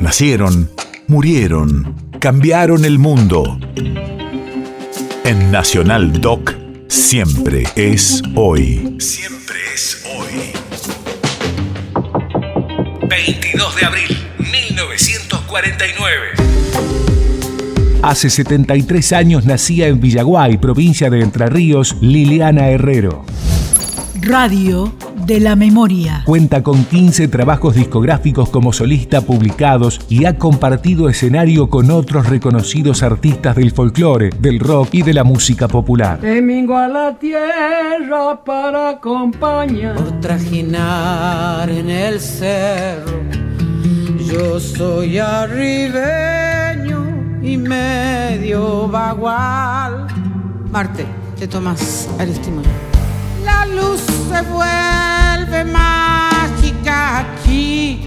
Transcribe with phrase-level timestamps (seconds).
[0.00, 0.70] Nacieron,
[1.08, 3.60] murieron, cambiaron el mundo.
[5.24, 6.54] En Nacional Doc,
[6.88, 8.96] siempre es hoy.
[8.98, 10.52] Siempre es hoy.
[13.10, 16.26] 22 de abril, 1949.
[18.02, 23.26] Hace 73 años nacía en Villaguay, provincia de Entre Ríos, Liliana Herrero.
[24.22, 24.92] Radio
[25.24, 26.22] de la Memoria.
[26.26, 33.02] Cuenta con 15 trabajos discográficos como solista publicados y ha compartido escenario con otros reconocidos
[33.02, 36.20] artistas del folclore, del rock y de la música popular.
[36.20, 39.94] Domingo a la tierra para acompañar.
[39.94, 43.22] Por trajinar en el cerro,
[44.30, 46.60] yo soy arribeño
[47.42, 50.06] y medio bagual.
[50.70, 51.06] Marte,
[51.38, 52.28] te tomas el
[53.44, 58.06] La luz se vuelve mágica aquí.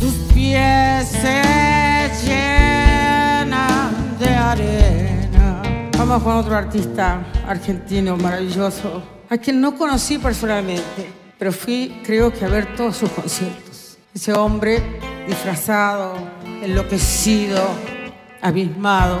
[0.00, 5.62] Tus pies se llenan de arena.
[5.96, 12.44] Vamos con otro artista argentino maravilloso, a quien no conocí personalmente, pero fui, creo que,
[12.44, 13.98] a ver todos sus conciertos.
[14.14, 14.82] Ese hombre
[15.26, 16.14] disfrazado,
[16.62, 17.62] enloquecido,
[18.40, 19.20] abismado,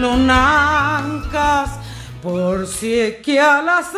[0.00, 1.70] lunancas,
[2.22, 3.92] por si que a las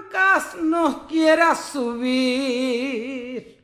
[0.00, 3.54] ancas nos quiera subir.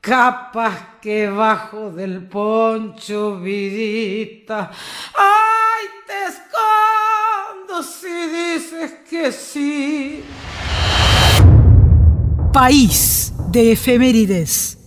[0.00, 4.72] Capas que bajo del poncho vidita,
[5.14, 10.22] ay, te escondo si dices que sí.
[12.52, 14.83] País de efemérides.